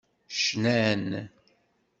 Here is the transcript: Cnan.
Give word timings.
Cnan. 0.45 1.05